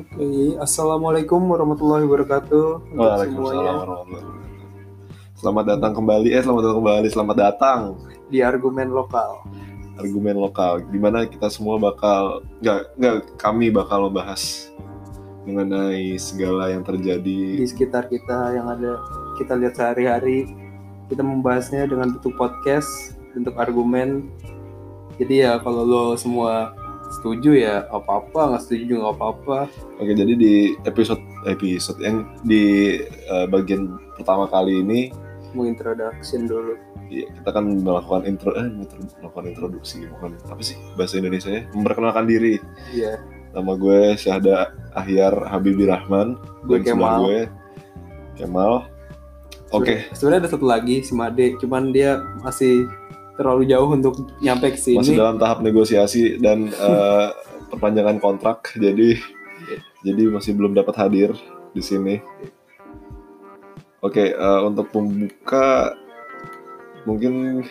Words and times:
Oke, 0.00 0.56
assalamualaikum 0.56 1.44
warahmatullahi 1.44 2.08
wabarakatuh. 2.08 2.96
Waalaikumsalam 2.96 3.36
semuanya 3.36 3.72
warahmatullahi 3.84 4.24
wabarakatuh. 4.24 5.36
Selamat 5.36 5.64
datang 5.76 5.92
kembali, 5.92 6.28
eh 6.32 6.40
selamat 6.40 6.62
datang 6.64 6.78
kembali, 6.80 7.06
selamat 7.12 7.36
datang 7.36 7.80
di 8.32 8.38
argumen 8.40 8.88
lokal. 8.88 9.44
argumen 10.00 10.40
lokal. 10.40 10.80
Di 10.88 10.96
mana 10.96 11.28
kita 11.28 11.52
semua 11.52 11.76
bakal, 11.76 12.40
nggak 12.64 12.96
nggak 12.96 13.16
kami 13.36 13.68
bakal 13.68 14.08
membahas 14.08 14.72
mengenai 15.44 16.16
segala 16.16 16.72
yang 16.72 16.80
Di 16.80 16.88
terjadi. 16.96 17.68
sekitar 17.68 18.08
kita 18.08 18.56
yang 18.56 18.72
ada 18.72 18.96
kita 19.36 19.52
lihat 19.52 19.76
sehari-hari, 19.76 20.48
kita 21.12 21.20
membahasnya 21.20 21.84
dengan 21.84 22.16
bentuk 22.16 22.40
podcast, 22.40 23.20
bentuk 23.36 23.52
argumen. 23.60 24.32
Jadi 25.20 25.44
ya 25.44 25.60
kalau 25.60 25.84
lo 25.84 26.04
semua 26.16 26.72
setuju 27.10 27.50
ya 27.52 27.74
apa-apa, 27.90 28.54
nggak 28.54 28.62
setuju 28.62 28.82
juga 28.86 29.00
nggak 29.06 29.16
apa-apa. 29.18 29.58
Oke, 29.98 30.12
jadi 30.14 30.32
di 30.34 30.54
episode 30.86 31.18
episode 31.44 31.98
yang 31.98 32.22
di 32.42 32.96
eh, 33.04 33.46
bagian 33.46 33.98
pertama 34.14 34.46
kali 34.46 34.80
ini 34.80 35.10
Mau 35.50 35.66
introduction 35.66 36.46
dulu. 36.46 36.78
ya, 37.10 37.26
kita 37.26 37.50
akan 37.50 37.82
melakukan 37.82 38.22
intro, 38.22 38.54
eh, 38.54 38.70
melakukan 39.18 39.50
introduksi, 39.50 40.06
bukan 40.06 40.38
apa 40.46 40.62
sih 40.62 40.78
bahasa 40.94 41.18
Indonesia 41.18 41.50
ya? 41.50 41.62
Memperkenalkan 41.74 42.30
diri. 42.30 42.62
Iya, 42.94 43.18
Nama 43.50 43.72
gue 43.74 44.14
Syahda 44.14 44.70
Ahyar 44.94 45.34
Habibie 45.50 45.90
Rahman. 45.90 46.38
gue 46.70 46.78
Kemal. 46.86 47.18
gue 47.26 47.40
Kemal. 48.38 48.86
Oke, 49.70 50.06
Sebenarnya 50.14 50.46
ada 50.46 50.50
satu 50.54 50.66
lagi 50.66 51.02
si 51.02 51.10
Made, 51.10 51.58
cuman 51.58 51.90
dia 51.90 52.22
masih 52.42 52.86
terlalu 53.40 53.64
jauh 53.64 53.88
untuk 53.88 54.14
nyampe 54.44 54.76
ke 54.76 54.78
sini. 54.78 55.00
masih 55.00 55.16
dalam 55.16 55.40
tahap 55.40 55.64
negosiasi 55.64 56.36
dan 56.36 56.68
eh, 56.76 57.28
perpanjangan 57.72 58.20
kontrak, 58.20 58.76
jadi 58.76 59.16
jadi 60.04 60.28
masih 60.28 60.52
belum 60.52 60.76
dapat 60.76 60.92
hadir 61.00 61.32
di 61.72 61.80
sini. 61.80 62.20
Oke, 64.04 64.36
eh, 64.36 64.60
untuk 64.60 64.92
pembuka 64.92 65.96
mungkin 67.08 67.64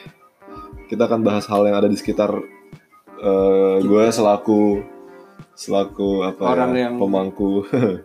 kita 0.89 1.05
akan 1.05 1.21
bahas 1.21 1.45
hal 1.45 1.69
yang 1.69 1.77
ada 1.77 1.85
di 1.85 1.93
sekitar 1.93 2.33
eh, 3.21 3.75
gue 3.85 4.03
selaku 4.09 4.81
selaku 5.53 6.23
apa 6.25 6.43
Orang 6.49 6.73
ya, 6.73 6.89
yang- 6.89 6.97
pemangku 6.97 7.61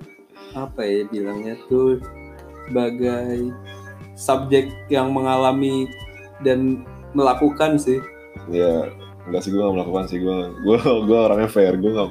apa 0.59 0.85
ya 0.85 1.09
bilangnya 1.09 1.57
tuh 1.67 1.97
sebagai 2.69 3.51
subjek 4.15 4.69
yang 4.93 5.11
mengalami 5.11 5.89
dan 6.45 6.85
melakukan 7.15 7.81
sih. 7.81 8.03
Ya 8.51 8.91
enggak 9.25 9.43
sih 9.47 9.51
gue 9.55 9.63
gak 9.63 9.75
melakukan 9.75 10.05
sih. 10.11 10.19
Gue 10.21 10.53
gue 10.63 10.79
gue 10.79 11.19
orangnya 11.19 11.49
fair. 11.49 11.79
Gue 11.79 11.95
gak 11.95 12.11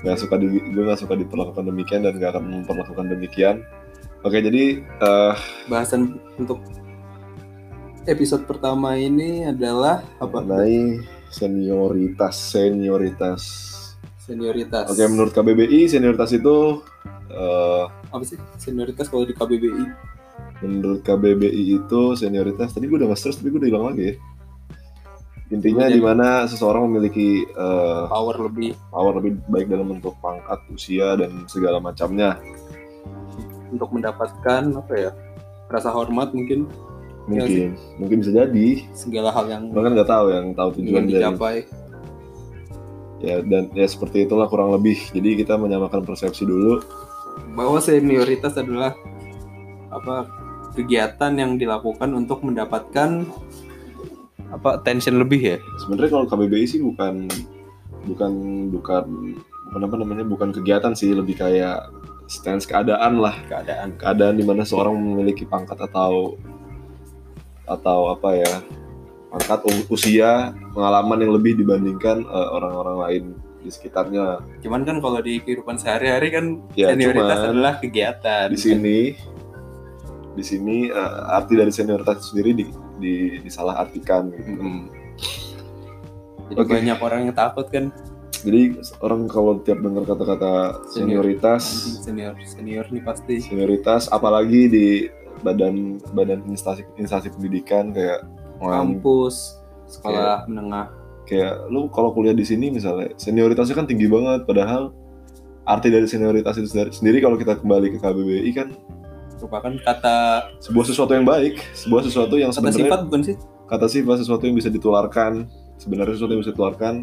nggak 0.00 0.16
suka 0.16 0.34
di 0.40 0.48
gue 0.48 0.82
gak 0.84 1.00
suka 1.00 1.14
diperlakukan 1.16 1.64
demikian 1.64 2.04
dan 2.04 2.18
gak 2.18 2.36
akan 2.36 2.44
memperlakukan 2.60 3.06
demikian. 3.08 3.64
Oke 4.20 4.44
jadi 4.44 4.84
eh 4.84 5.34
bahasan 5.70 6.20
untuk 6.36 6.60
episode 8.04 8.44
pertama 8.44 8.96
ini 8.96 9.48
adalah 9.48 10.04
apa? 10.20 10.44
mengenai 10.44 11.00
senioritas 11.32 12.36
senioritas. 12.36 13.42
Senioritas. 14.20 14.92
Oke 14.92 15.04
menurut 15.08 15.32
KBBI 15.32 15.88
senioritas 15.88 16.36
itu 16.36 16.84
eh 17.32 17.84
apa 17.88 18.24
sih? 18.26 18.36
Senioritas 18.60 19.08
kalau 19.08 19.24
di 19.24 19.32
KBBI 19.32 20.10
menurut 20.60 21.00
KBBI 21.00 21.80
itu 21.80 22.02
senioritas 22.16 22.76
tadi 22.76 22.84
gue 22.84 23.00
udah 23.00 23.08
nge-stress 23.08 23.40
tapi 23.40 23.48
gue 23.48 23.60
udah 23.64 23.70
hilang 23.72 23.86
lagi 23.92 24.02
ya 24.12 24.14
intinya 25.50 25.90
di 25.90 25.98
mana 25.98 26.46
seseorang 26.46 26.86
memiliki 26.86 27.42
eh, 27.42 28.04
power 28.06 28.46
lebih. 28.46 28.78
power 28.88 29.18
lebih 29.18 29.42
baik 29.50 29.66
dalam 29.66 29.98
bentuk 29.98 30.14
pangkat 30.22 30.62
usia 30.70 31.18
dan 31.18 31.44
segala 31.50 31.82
macamnya. 31.82 32.38
Untuk 33.70 33.90
mendapatkan 33.90 34.62
apa 34.74 34.94
ya 34.94 35.10
rasa 35.70 35.90
hormat 35.90 36.30
mungkin. 36.30 36.70
Iya 37.30 37.46
mungkin. 37.46 37.70
Mungkin 37.98 38.16
bisa 38.22 38.32
jadi. 38.34 38.68
Segala 38.94 39.30
hal 39.34 39.46
yang 39.50 39.62
Orang 39.74 39.90
kan 39.90 39.92
nggak 39.98 40.10
tahu 40.10 40.26
yang 40.30 40.46
tahu 40.54 40.68
tujuan 40.78 41.02
dari 41.06 41.12
dicapai. 41.18 41.56
Ya 43.20 43.36
dan 43.44 43.68
ya 43.74 43.86
seperti 43.90 44.26
itulah 44.26 44.46
kurang 44.46 44.70
lebih. 44.74 44.98
Jadi 45.10 45.42
kita 45.42 45.58
menyamakan 45.58 46.06
persepsi 46.06 46.46
dulu. 46.46 46.82
Bahwa 47.54 47.78
senioritas 47.82 48.54
adalah 48.54 48.94
apa 49.90 50.30
kegiatan 50.74 51.34
yang 51.34 51.58
dilakukan 51.58 52.14
untuk 52.14 52.46
mendapatkan 52.46 53.26
apa 54.50 54.82
tension 54.82 55.16
lebih 55.16 55.40
ya? 55.40 55.56
Sebenarnya 55.82 56.10
kalau 56.20 56.26
KBBI 56.26 56.66
sih 56.66 56.80
bukan 56.82 57.30
bukan 58.06 58.32
bukan 58.74 59.04
bukan 59.70 59.80
apa 59.86 59.96
namanya 59.96 60.24
bukan 60.26 60.50
kegiatan 60.50 60.92
sih. 60.94 61.14
Lebih 61.14 61.38
kayak 61.38 61.90
stance 62.26 62.66
keadaan 62.66 63.18
lah. 63.18 63.34
Keadaan. 63.46 63.98
Keadaan 63.98 64.38
di 64.38 64.44
mana 64.46 64.66
seorang 64.66 64.94
memiliki 64.94 65.46
pangkat 65.46 65.78
atau 65.78 66.38
atau 67.70 68.10
apa 68.10 68.34
ya 68.34 68.54
pangkat 69.30 69.62
usia 69.86 70.50
pengalaman 70.74 71.22
yang 71.22 71.32
lebih 71.38 71.54
dibandingkan 71.54 72.26
eh, 72.26 72.48
orang-orang 72.50 72.96
lain 72.98 73.24
di 73.60 73.70
sekitarnya. 73.70 74.42
Cuman 74.64 74.82
kan 74.82 74.98
kalau 74.98 75.20
di 75.22 75.38
kehidupan 75.38 75.76
sehari-hari 75.78 76.28
kan 76.34 76.44
ya 76.74 76.90
senioritas 76.90 77.38
cuman 77.38 77.50
adalah 77.54 77.74
kegiatan. 77.78 78.46
di 78.50 78.58
sini 78.58 78.98
di 80.40 80.44
sini 80.48 80.76
eh, 80.88 81.36
arti 81.36 81.54
dari 81.60 81.68
senioritas 81.68 82.24
itu 82.24 82.26
sendiri 82.32 82.50
di, 82.56 82.64
di 82.96 83.14
disalahartikan 83.44 84.32
gitu. 84.32 84.50
Mm-mm. 84.56 84.80
jadi 86.50 86.60
Oke. 86.64 86.72
banyak 86.72 86.98
orang 86.98 87.20
yang 87.28 87.36
takut 87.36 87.68
kan 87.68 87.92
Jadi 88.40 88.80
orang 89.04 89.28
kalau 89.28 89.60
tiap 89.60 89.84
dengar 89.84 90.08
kata-kata 90.08 90.80
Senior. 90.88 91.20
senioritas, 91.20 91.62
senior 92.00 92.32
senior 92.40 92.88
nih 92.88 93.04
pasti 93.04 93.36
senioritas 93.36 94.08
apalagi 94.08 94.64
di 94.64 94.86
badan 95.44 96.00
badan 96.16 96.40
instansi 96.48 96.88
instansi 96.96 97.28
pendidikan 97.36 97.92
kayak 97.92 98.24
kampus 98.56 99.60
sekolah 99.92 100.48
menengah 100.48 100.88
kayak 101.28 101.68
lu 101.68 101.92
kalau 101.92 102.16
kuliah 102.16 102.32
di 102.36 102.44
sini 102.44 102.72
misalnya 102.72 103.12
senioritasnya 103.20 103.76
kan 103.76 103.86
tinggi 103.88 104.08
banget 104.08 104.48
padahal 104.48 104.92
arti 105.68 105.88
dari 105.92 106.06
senioritas 106.08 106.58
itu 106.58 106.68
sendiri, 106.72 106.90
sendiri 106.90 107.18
kalau 107.22 107.36
kita 107.38 107.54
kembali 107.60 107.94
ke 107.94 107.98
KBBI 108.02 108.50
kan 108.56 108.68
merupakan 109.40 109.72
kata 109.80 110.16
sebuah 110.60 110.84
sesuatu 110.84 111.12
yang 111.16 111.24
baik, 111.24 111.64
sebuah 111.72 112.02
sesuatu 112.04 112.36
yang 112.36 112.52
kata 112.52 112.60
sebenarnya 112.60 112.84
sifat 112.84 113.00
bukan 113.08 113.22
sih? 113.24 113.36
Kata 113.64 113.86
sifat 113.88 114.16
sesuatu 114.20 114.44
yang 114.44 114.56
bisa 114.60 114.68
ditularkan 114.68 115.48
sebenarnya 115.80 116.14
sesuatu 116.20 116.32
yang 116.36 116.42
bisa 116.44 116.52
ditularkan 116.52 116.94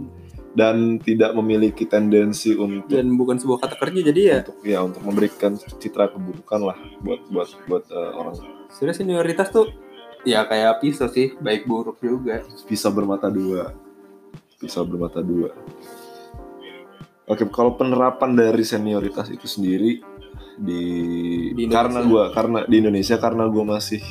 dan 0.54 0.98
tidak 1.02 1.34
memiliki 1.34 1.86
tendensi 1.90 2.54
untuk 2.54 2.90
dan 2.90 3.14
bukan 3.18 3.42
sebuah 3.42 3.66
kata 3.66 3.76
kerja 3.82 4.00
jadi 4.14 4.22
ya? 4.22 4.38
Untuk 4.46 4.58
ya 4.62 4.80
untuk 4.86 5.02
memberikan 5.02 5.58
citra 5.58 6.14
keburukan 6.14 6.62
lah 6.62 6.78
buat 7.02 7.22
buat 7.34 7.50
buat 7.66 7.84
eh, 7.90 8.12
orang. 8.14 8.34
Sebenarnya 8.70 8.98
senioritas 9.02 9.50
tuh 9.50 9.70
ya 10.26 10.46
kayak 10.46 10.82
pisau 10.82 11.10
sih 11.10 11.34
baik 11.42 11.66
buruk 11.66 11.98
juga. 12.02 12.46
Bisa 12.70 12.94
bermata 12.94 13.34
dua. 13.34 13.74
Bisa 14.62 14.86
bermata 14.86 15.26
dua. 15.26 15.54
Oke 17.28 17.44
kalau 17.52 17.76
penerapan 17.76 18.34
dari 18.34 18.64
senioritas 18.64 19.28
itu 19.28 19.46
sendiri 19.46 20.00
di, 20.58 20.84
Di 21.54 21.64
Indonesia. 21.66 21.78
karena 21.78 22.00
gua 22.04 22.24
karena 22.34 22.60
di 22.66 22.76
Indonesia 22.82 23.16
karena 23.18 23.44
gua 23.48 23.64
masih 23.78 24.02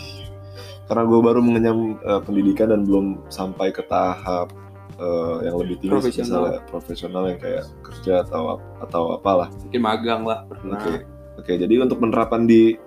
karena 0.87 1.03
gue 1.03 1.19
baru 1.19 1.43
mengenyam 1.43 1.99
eh, 1.99 2.21
pendidikan 2.23 2.71
dan 2.71 2.87
belum 2.87 3.27
sampai 3.27 3.75
ke 3.75 3.83
tahap 3.91 4.55
eh, 4.95 5.37
yang 5.43 5.59
lebih 5.59 5.83
tinggi 5.83 5.91
Profesional. 5.99 6.31
misalnya 6.47 6.61
profesional 6.71 7.23
yang 7.27 7.39
kayak 7.43 7.65
kerja 7.83 8.23
atau 8.23 8.63
atau 8.79 9.03
apalah 9.19 9.51
mungkin 9.67 9.83
magang 9.83 10.23
lah 10.23 10.47
pernah 10.47 10.79
Oke, 10.79 11.03
oke. 11.43 11.53
Jadi 11.59 11.75
untuk 11.83 11.99
penerapan 11.99 12.47
di 12.47 12.79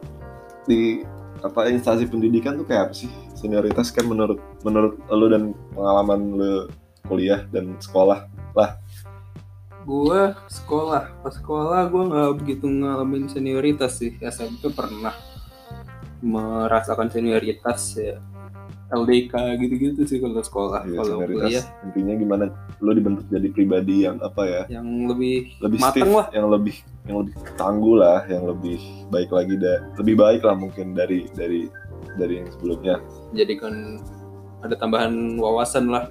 di 0.64 1.04
apa 1.44 1.68
instansi 1.72 2.08
pendidikan 2.08 2.56
tuh 2.56 2.64
kayak 2.64 2.88
apa 2.88 2.94
sih? 2.96 3.12
Senioritas 3.36 3.92
kan 3.92 4.08
menurut 4.08 4.40
menurut 4.64 4.96
lu 5.12 5.28
dan 5.28 5.52
pengalaman 5.76 6.20
lu 6.40 6.52
kuliah 7.04 7.44
dan 7.52 7.76
sekolah. 7.84 8.32
Gue 9.82 10.22
sekolah. 10.48 11.04
Pas 11.22 11.32
sekolah 11.32 11.88
gue 11.88 12.04
nggak 12.06 12.30
begitu 12.36 12.66
ngalamin 12.66 13.28
senioritas 13.28 13.98
sih. 13.98 14.16
SMP 14.20 14.70
pernah 14.70 15.16
merasakan 16.20 17.08
senioritas 17.08 17.96
ya. 17.96 18.18
LDK 18.90 19.34
gitu-gitu 19.62 20.02
sih 20.02 20.18
kalau 20.18 20.42
sekolah 20.42 20.82
Iya, 20.82 20.98
kalau 20.98 21.22
kuliah. 21.22 21.62
Intinya 21.86 22.14
gimana? 22.18 22.44
Lu 22.82 22.90
dibentuk 22.90 23.22
jadi 23.30 23.46
pribadi 23.54 24.02
yang 24.02 24.18
apa 24.18 24.42
ya? 24.44 24.64
yang 24.66 25.06
lebih, 25.06 25.54
Lebih 25.62 25.78
mateng 25.78 26.10
stiff, 26.10 26.18
lah. 26.18 26.28
yang 26.34 26.48
lebih 26.50 26.76
yang 27.06 27.18
lebih 27.22 27.34
tangguh 27.54 27.96
lah, 27.96 28.26
yang 28.26 28.50
lebih 28.50 28.82
baik 29.14 29.30
lagi 29.30 29.62
da, 29.62 29.86
lebih 29.94 30.16
baik 30.18 30.42
lah 30.42 30.58
mungkin 30.58 30.98
dari 30.98 31.30
dari 31.38 31.70
dari 32.18 32.42
yang 32.42 32.50
sebelumnya. 32.50 32.98
jadikan 33.30 34.02
ada 34.66 34.74
tambahan 34.74 35.38
wawasan 35.38 35.94
lah. 35.94 36.10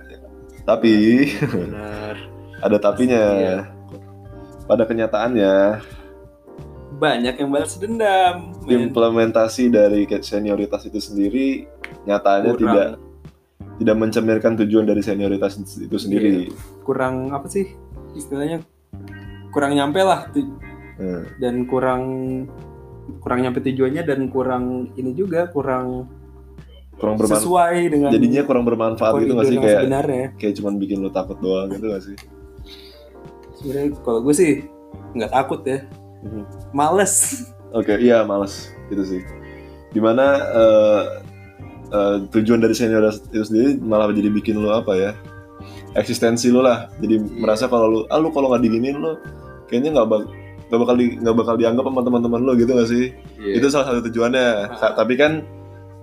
Tapi 0.62 1.26
benar 1.50 2.14
ada 2.58 2.76
tapinya. 2.76 3.22
Iya. 3.32 3.58
Pada 4.64 4.84
kenyataannya 4.84 5.54
banyak 6.90 7.34
yang 7.36 7.48
balas 7.48 7.78
dendam 7.78 8.50
men. 8.66 8.90
implementasi 8.90 9.70
dari 9.70 10.02
senioritas 10.18 10.82
itu 10.82 10.98
sendiri 10.98 11.62
nyatanya 12.04 12.50
Kurang- 12.50 12.58
tidak 12.58 12.88
tidak 13.78 13.96
mencerminkan 13.96 14.52
tujuan 14.58 14.82
dari 14.82 14.98
senioritas 14.98 15.54
itu 15.78 15.94
sendiri. 15.94 16.50
kurang 16.82 17.30
apa 17.30 17.46
sih 17.46 17.70
istilahnya 18.12 18.66
kurang 19.48 19.72
nyampe 19.72 20.02
lah 20.02 20.26
Hmm. 20.98 21.22
dan 21.38 21.62
kurang 21.64 22.02
kurang 23.22 23.40
nyampe 23.40 23.62
tujuannya 23.62 24.02
dan 24.02 24.26
kurang 24.26 24.64
ini 24.98 25.14
juga 25.14 25.46
kurang 25.46 26.10
kurang 26.98 27.14
bermanfaat 27.14 27.38
sesuai 27.38 27.78
dengan 27.86 28.10
jadinya 28.10 28.42
kurang 28.42 28.64
bermanfaat 28.66 29.12
gitu 29.14 29.22
koridor 29.30 29.38
gak 29.38 29.46
sih 29.46 29.56
kayak 29.56 29.78
sebenarnya 29.78 30.26
kayak 30.34 30.54
cuman 30.58 30.74
bikin 30.76 30.98
lu 30.98 31.10
takut 31.14 31.38
doang 31.38 31.70
gitu 31.70 31.86
gak 31.86 32.02
sih 32.02 32.16
sebenarnya 33.58 33.90
kalau 34.00 34.20
gue 34.22 34.34
sih 34.34 34.52
nggak 35.14 35.32
takut 35.32 35.60
ya 35.66 35.82
Mhm. 36.18 36.74
males 36.74 37.46
Oke, 37.70 38.00
iya 38.00 38.24
males 38.24 38.72
gitu 38.88 39.04
sih. 39.04 39.20
Di 39.92 40.00
mana 40.00 40.40
eh, 40.40 41.02
eh, 41.92 42.16
tujuan 42.32 42.64
dari 42.64 42.72
senior 42.72 43.12
itu 43.12 43.44
sendiri 43.44 43.76
malah 43.76 44.08
jadi 44.08 44.32
bikin 44.32 44.56
lu 44.56 44.72
apa 44.72 44.96
ya? 44.96 45.12
Eksistensi 45.92 46.48
lu 46.48 46.64
lah. 46.64 46.88
Jadi 46.96 47.20
merasa 47.20 47.68
kalau 47.68 47.86
lu, 47.86 47.98
ah 48.08 48.16
lu 48.16 48.32
kalau 48.32 48.48
nggak 48.52 48.64
diginin 48.64 48.96
lu, 48.96 49.20
kayaknya 49.68 50.00
nggak 50.00 50.08
bak 50.08 50.22
nggak 50.68 50.80
bakal 50.80 50.96
di 50.96 51.06
nggak 51.20 51.36
bakal 51.36 51.54
dianggap 51.60 51.84
sama 51.88 52.00
teman-teman 52.04 52.40
lu 52.44 52.52
gitu 52.56 52.72
gak 52.72 52.88
sih? 52.88 53.04
Iya. 53.40 53.54
Itu 53.60 53.66
salah 53.68 53.86
satu 53.92 54.00
tujuannya. 54.08 54.48
Tapi 54.96 55.14
kan 55.20 55.32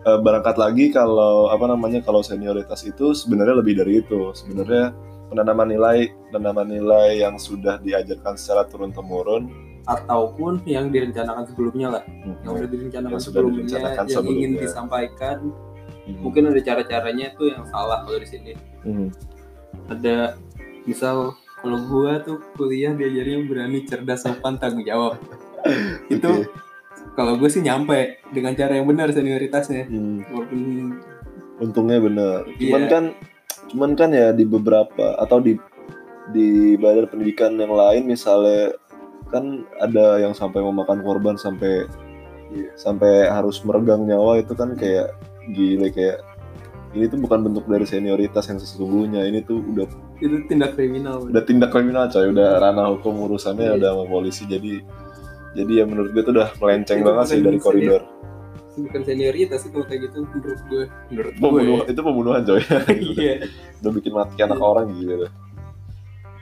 eh, 0.06 0.19
berangkat 0.22 0.56
lagi 0.62 0.94
kalau 0.94 1.50
apa 1.50 1.66
namanya 1.66 2.06
kalau 2.06 2.22
senioritas 2.22 2.86
itu 2.86 3.18
sebenarnya 3.18 3.58
lebih 3.58 3.74
dari 3.81 4.06
itu. 4.06 4.34
Sebenarnya 4.38 4.94
penanaman 5.27 5.68
nilai 5.68 5.98
penanaman 6.30 6.68
nilai 6.69 7.19
yang 7.19 7.36
sudah 7.36 7.77
diajarkan 7.80 8.36
secara 8.36 8.66
turun 8.66 8.89
temurun 8.89 9.50
ataupun 9.86 10.66
yang 10.66 10.89
direncanakan 10.89 11.45
sebelumnya 11.45 11.88
lah 11.92 12.04
yang 12.42 12.54
udah 12.56 12.69
direncanakan 12.69 13.13
Yang 13.13 13.24
sudah 13.24 13.33
sebelumnya 13.38 13.57
direncanakan 13.60 14.06
yang 14.06 14.25
ingin 14.25 14.33
sebelumnya. 14.51 14.62
disampaikan 14.62 15.38
Mhm. 16.06 16.22
mungkin 16.22 16.44
ada 16.48 16.62
cara-caranya 16.62 17.27
tuh 17.33 17.50
yang 17.50 17.66
salah 17.66 18.01
kalau 18.01 18.18
di 18.18 18.25
sini 18.25 18.51
Mhm. 18.81 19.07
ada 19.88 20.38
misal 20.83 21.33
kalau 21.57 21.81
gua 21.83 22.22
tuh 22.22 22.38
kuliah 22.54 22.94
diajarnya 22.94 23.42
berani 23.45 23.81
cerdas 23.83 24.22
sopan 24.22 24.57
tanggung 24.57 24.86
jawab 24.86 25.18
itu 26.13 26.45
kalau 27.16 27.39
gue 27.39 27.48
sih 27.48 27.62
nyampe 27.62 28.22
dengan 28.30 28.54
cara 28.54 28.75
yang 28.75 28.86
benar 28.86 29.10
senioritasnya 29.10 29.89
Hmm. 29.89 30.22
walaupun 30.27 30.62
untungnya 31.57 31.98
bener 31.98 32.38
cuman 32.54 32.81
Iya. 32.81 32.89
kan 32.92 33.04
cuman 33.70 33.94
kan 33.94 34.10
ya 34.12 34.30
di 34.30 34.44
beberapa 34.44 35.18
atau 35.18 35.40
di 35.40 35.58
di 36.30 36.74
badan 36.76 37.06
pendidikan 37.06 37.54
yang 37.56 37.72
lain 37.72 38.06
misalnya 38.06 38.74
kan 39.30 39.66
ada 39.78 40.22
yang 40.22 40.34
sampai 40.34 40.62
memakan 40.62 41.02
korban 41.02 41.36
sampai 41.36 41.86
Iya. 42.46 42.70
sampai 42.78 43.26
harus 43.26 43.58
meregang 43.66 44.06
nyawa 44.06 44.38
itu 44.38 44.54
kan 44.54 44.78
kayak 44.78 45.18
gile 45.50 45.90
kayak 45.90 46.22
ini 46.94 47.10
tuh 47.10 47.18
bukan 47.18 47.42
bentuk 47.42 47.66
dari 47.66 47.84
senioritas 47.84 48.46
yang 48.48 48.62
sesungguhnya 48.62 49.26
ini 49.26 49.42
tuh 49.42 49.66
udah 49.66 49.90
itu 50.22 50.46
tindak 50.48 50.78
kriminal. 50.78 51.26
udah 51.26 51.44
tindak 51.44 51.74
kriminal 51.74 52.06
coy. 52.08 52.30
Udah 52.32 52.62
ranah 52.62 52.94
hukum 52.96 53.18
urusannya 53.26 53.66
Iya. 53.66 53.78
udah 53.82 53.90
sama 53.98 54.06
polisi 54.08 54.46
jadi 54.46 54.80
jadi 55.58 55.72
ya 55.82 55.86
menurut 55.90 56.14
gue 56.14 56.22
tuh 56.22 56.34
udah 56.38 56.54
melenceng 56.62 57.02
Itu 57.02 57.08
banget 57.10 57.26
sih 57.28 57.40
dari 57.42 57.58
senior- 57.60 58.08
bukan 58.77 59.01
senioritas 59.01 59.63
kalau 59.68 59.86
kayak 59.86 60.12
gitu 60.12 60.27
menurut 60.27 60.62
gue. 60.68 60.83
Menurut 61.10 61.33
gue. 61.33 61.42
Pembunuh, 61.42 61.80
itu 61.88 62.00
pembunuhan 62.00 62.42
coy. 62.44 62.62
Iya. 63.16 63.33
Udah 63.80 63.92
bikin 63.92 64.12
mati 64.12 64.38
anak 64.39 64.60
orang 64.60 64.86
gitu. 64.94 65.27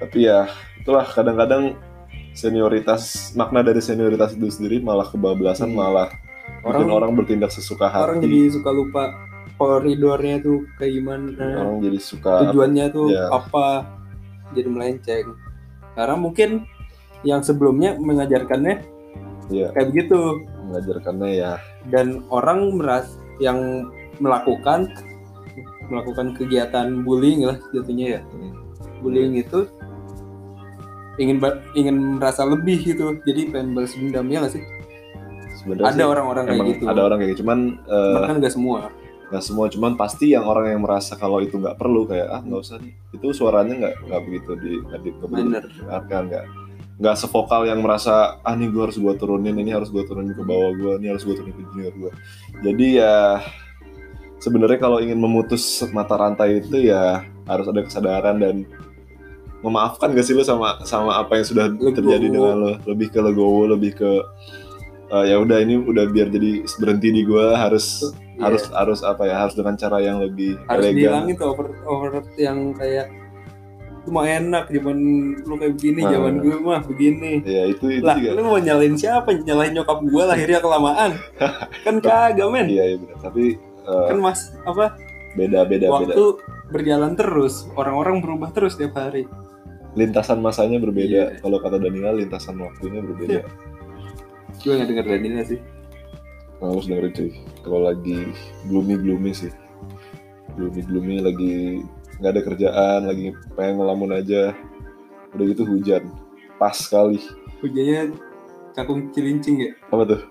Tapi 0.01 0.17
ya 0.19 0.49
itulah 0.81 1.05
kadang-kadang 1.05 1.77
senioritas 2.33 3.31
makna 3.33 3.61
dari 3.61 3.79
senioritas 3.79 4.33
itu 4.33 4.49
sendiri 4.49 4.81
malah 4.81 5.05
kebablasan 5.05 5.69
Hmm. 5.69 5.77
malah 5.77 6.09
bikin 6.09 6.65
orang 6.65 6.89
orang 6.89 7.11
bertindak 7.13 7.51
sesuka 7.51 7.87
hati. 7.87 8.03
orang 8.03 8.19
jadi 8.19 8.39
suka 8.49 8.69
lupa 8.71 9.03
koridornya 9.55 10.41
tuh 10.41 10.65
kayak 10.75 10.91
gimana. 10.97 11.47
Orang 11.61 11.79
jadi 11.79 11.99
suka 12.01 12.49
tujuannya 12.49 12.85
tuh 12.89 13.07
Iya. 13.13 13.25
apa 13.29 13.65
jadi 14.51 14.67
melenceng. 14.67 15.27
Karena 15.93 16.15
mungkin 16.17 16.49
yang 17.21 17.39
sebelumnya 17.39 17.95
mengajarkannya 17.95 18.75
ya 19.47 19.69
kayak 19.71 19.87
begitu 19.93 20.19
mengajarkannya 20.69 21.29
ya. 21.35 21.53
Dan 21.91 22.23
orang 22.31 22.79
meras 22.79 23.19
yang 23.41 23.89
melakukan 24.21 24.87
melakukan 25.91 26.33
kegiatan 26.33 27.03
bullying 27.03 27.45
lah 27.45 27.57
jatuhnya 27.75 28.19
ya. 28.19 28.21
Hmm, 28.33 28.53
bullying 29.03 29.37
itu 29.37 29.67
ingin 31.21 31.37
ingin 31.77 32.17
merasa 32.17 32.47
lebih 32.47 32.81
gitu. 32.81 33.19
Jadi 33.27 33.51
pengen 33.53 33.77
balas 33.77 33.93
dendam 33.93 34.27
ya 34.31 34.37
nggak 34.41 34.53
sih? 34.55 34.63
Sebenarnya 35.61 35.93
ada 35.93 36.03
orang-orang 36.09 36.43
kayak 36.49 36.65
gitu. 36.75 36.83
ada 36.89 37.01
orang 37.05 37.17
kayak 37.21 37.29
gitu. 37.35 37.39
Cuman 37.45 37.59
eh, 37.85 38.13
bahkan 38.17 38.35
nggak 38.41 38.53
semua. 38.53 38.79
nggak 39.29 39.43
semua. 39.45 39.65
Cuman 39.69 39.91
pasti 39.97 40.25
yang 40.33 40.45
orang 40.45 40.73
yang 40.73 40.81
merasa 40.81 41.13
kalau 41.17 41.41
itu 41.41 41.57
nggak 41.57 41.77
perlu 41.77 42.05
kayak 42.09 42.27
ah 42.31 42.41
nggak 42.41 42.61
usah 42.63 42.77
nih. 42.81 42.93
Itu 43.13 43.35
suaranya 43.35 43.73
nggak 43.77 43.95
nggak 44.09 44.21
begitu 44.25 44.51
di 44.57 44.71
nggak 44.81 44.99
di 45.03 45.09
nggak 45.19 46.45
nggak 47.03 47.19
sevokal 47.19 47.67
yang 47.67 47.83
merasa 47.83 48.39
ah 48.47 48.55
nih 48.55 48.71
gue 48.71 48.79
harus 48.79 48.95
gue 48.95 49.13
turunin 49.19 49.51
ini 49.59 49.75
harus 49.75 49.91
gue 49.91 50.07
turunin 50.07 50.31
ke 50.31 50.39
bawah 50.39 50.71
gue 50.71 50.93
ini 51.03 51.11
harus 51.11 51.27
gue 51.27 51.35
turunin 51.35 51.51
ke 51.51 51.63
junior 51.75 51.91
gue 51.99 52.11
jadi 52.63 52.87
ya 53.03 53.15
sebenarnya 54.39 54.79
kalau 54.79 55.03
ingin 55.03 55.19
memutus 55.19 55.83
mata 55.91 56.15
rantai 56.15 56.63
itu 56.63 56.87
ya 56.87 57.27
harus 57.43 57.67
ada 57.67 57.83
kesadaran 57.83 58.39
dan 58.39 58.55
memaafkan 59.59 60.15
gak 60.15 60.23
sih 60.23 60.31
lo 60.31 60.47
sama 60.47 60.79
sama 60.87 61.19
apa 61.19 61.43
yang 61.43 61.47
sudah 61.47 61.67
Legowo. 61.67 61.91
terjadi 61.91 62.27
dengan 62.31 62.55
lo 62.55 62.73
lebih 62.87 63.11
ke 63.11 63.19
legowo 63.19 63.75
lebih 63.75 63.91
ke 63.99 64.11
eh, 65.11 65.25
ya 65.27 65.43
udah 65.43 65.59
ini 65.59 65.83
udah 65.83 66.07
biar 66.07 66.31
jadi 66.31 66.63
berhenti 66.79 67.11
di 67.11 67.21
gue 67.27 67.45
harus 67.51 68.15
Iya. 68.33 68.49
harus 68.49 68.63
harus 68.73 68.99
apa 69.05 69.23
ya 69.29 69.35
harus 69.45 69.53
dengan 69.53 69.77
cara 69.77 70.01
yang 70.01 70.17
lebih 70.17 70.57
harus 70.65 70.89
elegan 70.89 70.97
dihilangin 70.97 71.35
tuh 71.37 71.47
over 71.53 71.67
over 71.85 72.09
yang 72.33 72.73
kayak 72.73 73.13
lu 74.03 74.09
mah 74.11 74.27
enak 74.27 74.67
zaman 74.67 74.97
lu 75.47 75.53
kayak 75.55 75.73
begini 75.79 76.01
Nah. 76.03 76.11
zaman 76.11 76.33
gue 76.43 76.55
mah 76.59 76.81
begini. 76.83 77.33
Ya 77.47 77.63
itu 77.71 77.85
itu 77.87 78.03
lah 78.03 78.19
juga. 78.19 78.35
lu 78.35 78.41
mau 78.43 78.59
nyalain 78.59 78.95
siapa? 78.99 79.31
Nyalain 79.31 79.71
nyokap 79.71 79.99
gue 80.03 80.23
lahirnya 80.27 80.59
kelamaan. 80.59 81.11
Kan 81.87 81.95
kagak 82.03 82.47
men. 82.51 82.67
Iya 82.67 82.83
iya 82.83 82.97
benar 82.99 83.17
tapi 83.23 83.55
eh, 83.59 84.05
kan 84.11 84.17
mas 84.19 84.51
apa? 84.67 84.95
beda 85.33 85.65
beda 85.65 85.87
beda. 85.89 86.13
Waktu 86.13 86.25
berjalan 86.69 87.17
terus 87.17 87.65
orang-orang 87.79 88.21
berubah 88.21 88.51
terus 88.51 88.75
tiap 88.75 88.93
hari. 88.99 89.23
Lintasan 89.95 90.43
masanya 90.43 90.77
berbeda. 90.83 91.33
Iya. 91.33 91.41
kalau 91.41 91.57
kata 91.63 91.79
Daniel 91.79 92.19
lintasan 92.19 92.59
waktunya 92.59 92.99
berbeda. 92.99 93.41
Gue 94.61 94.73
nggak 94.77 94.87
denger 94.91 95.05
Daniel 95.09 95.45
sih. 95.47 95.59
Nah, 96.59 96.71
harus 96.71 96.87
dengerin 96.87 97.11
cuy. 97.11 97.31
Kalau 97.63 97.79
lagi 97.87 98.17
gloomy 98.67 98.95
gloomy 98.99 99.31
sih. 99.31 99.51
Gloomy 100.55 100.81
gloomy 100.85 101.15
lagi 101.19 101.55
nggak 102.23 102.31
ada 102.31 102.41
kerjaan 102.41 102.99
lagi 103.03 103.35
pengen 103.53 103.75
ngelamun 103.77 104.15
aja. 104.15 104.55
Udah 105.35 105.43
gitu 105.43 105.67
hujan 105.67 106.07
pas 106.55 106.71
sekali. 106.71 107.19
Hujannya 107.59 108.15
cakung 108.71 109.11
cilincing 109.11 109.59
ya? 109.59 109.71
Apa 109.91 110.03
tuh? 110.07 110.21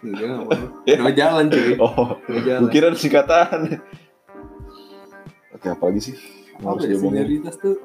Enggak 0.00 0.24
nggak 0.24 0.40
apa-apa. 0.42 0.56
Ya. 0.88 0.94
Nama 0.96 1.12
jalan 1.12 1.44
cuy. 1.46 1.70
Oh 1.76 2.16
Nama 2.24 2.40
jalan. 2.40 2.60
kira 2.70 2.86
singkatan. 2.94 3.60
Oke 5.52 5.66
apa 5.66 5.82
lagi 5.84 6.00
sih? 6.02 6.16
Apa 6.56 6.72
harus 6.72 6.84
ya 6.84 6.96
senioritas 6.96 7.54
tuh? 7.58 7.76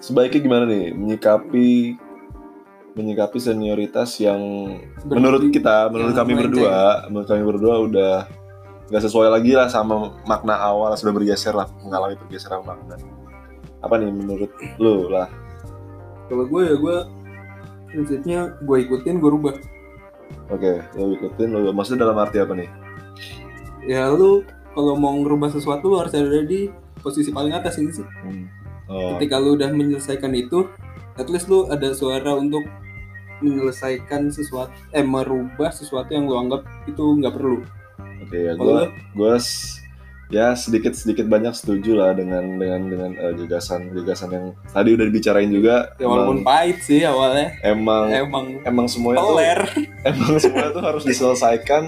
Sebaiknya 0.00 0.40
gimana 0.40 0.64
nih? 0.64 0.92
Menyikapi 0.92 1.68
menyikapi 2.90 3.38
senioritas 3.38 4.18
yang 4.18 4.40
Ber- 5.06 5.16
menurut 5.16 5.46
kita 5.48 5.86
menurut 5.88 6.10
yang 6.10 6.20
kami 6.20 6.32
berdua 6.34 7.06
menurut 7.06 7.28
kami 7.28 7.42
berdua 7.46 7.74
udah 7.86 8.14
nggak 8.90 9.06
sesuai 9.06 9.30
lagi 9.30 9.54
lah 9.54 9.70
sama 9.70 10.18
makna 10.26 10.58
awal 10.58 10.90
sudah 10.98 11.14
bergeser 11.14 11.54
lah 11.54 11.70
mengalami 11.86 12.18
pergeseran 12.18 12.66
makna. 12.66 12.98
Apa 13.80 13.96
nih 14.02 14.10
menurut 14.10 14.50
lu 14.82 15.06
lah? 15.06 15.30
Kalau 16.26 16.44
gue 16.50 16.62
ya 16.66 16.74
gue 16.74 16.96
prinsipnya 17.86 18.40
gue 18.58 18.76
ikutin 18.82 19.22
gue 19.22 19.30
rubah. 19.30 19.54
Oke 20.50 20.82
lu 20.98 21.14
ikutin 21.14 21.54
lu 21.54 21.70
maksudnya 21.70 22.10
dalam 22.10 22.18
arti 22.18 22.42
apa 22.42 22.52
nih? 22.58 22.68
Ya 23.86 24.10
lu 24.10 24.42
kalau 24.74 24.98
mau 24.98 25.14
ngerubah 25.14 25.54
sesuatu 25.54 25.86
lu 25.86 25.96
harus 26.02 26.10
ada 26.10 26.42
di 26.42 26.66
posisi 26.98 27.30
paling 27.30 27.54
atas 27.54 27.78
ini 27.78 27.94
sih. 27.94 28.06
Hmm. 28.26 28.50
oh, 28.90 29.14
ketika 29.16 29.38
lu 29.38 29.54
udah 29.54 29.70
menyelesaikan 29.70 30.34
itu 30.34 30.66
at 31.14 31.30
least 31.30 31.46
lu 31.46 31.70
ada 31.70 31.94
suara 31.94 32.34
untuk 32.34 32.66
menyelesaikan 33.38 34.34
sesuatu 34.34 34.74
eh 34.90 35.06
merubah 35.06 35.70
sesuatu 35.70 36.10
yang 36.10 36.26
lu 36.26 36.34
anggap 36.36 36.66
itu 36.90 37.00
nggak 37.22 37.38
perlu 37.38 37.62
ya 38.30 38.52
gua 38.54 38.86
lu? 38.86 38.86
gua 39.14 39.34
s- 39.36 39.78
ya 40.30 40.54
sedikit 40.54 40.94
sedikit 40.94 41.26
banyak 41.26 41.50
setuju 41.58 41.98
lah 41.98 42.14
dengan 42.14 42.54
dengan 42.54 42.80
dengan 42.86 43.10
eh, 43.18 43.34
gagasan 43.34 43.90
gagasan 43.90 44.30
yang 44.30 44.44
tadi 44.70 44.94
udah 44.94 45.06
dibicarain 45.10 45.50
juga. 45.50 45.90
Ya 45.98 46.06
walaupun 46.06 46.40
emang 46.40 46.46
pahit 46.46 46.78
sih 46.86 47.02
awalnya. 47.02 47.50
emang, 47.66 48.06
emang 48.08 48.44
emang 48.62 48.86
semuanya 48.86 49.18
tuh 49.18 49.34
peler. 49.34 49.60
emang 50.14 50.32
semua 50.38 50.70
itu 50.70 50.80
harus 50.80 51.02
diselesaikan. 51.02 51.84